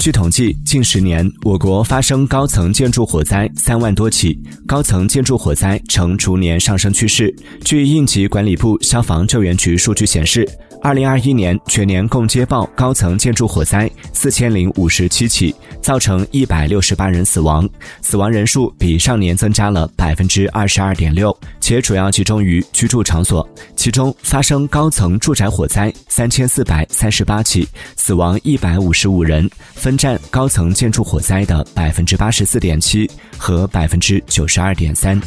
[0.00, 7.30] 据统计，近十年我国发生高层建筑火灾三万多起，高层建筑火灾呈逐年上升趋势。
[7.62, 10.48] 据应急管理部消防救援局数据显示，
[10.80, 17.68] 二零二一年全年共接报高层建筑火灾四千零五十七起，造成一百六十八人死亡，
[18.00, 23.46] 死亡人数比上年增加了百分之二十二点六，且主要集中于居住场所。
[23.80, 29.50] 其中，发生高层住宅火灾三千四百三十八起，死亡一百五十五人。
[29.74, 35.18] 分占高层建筑火灾的百分之八十四点七和百分之九十二点三。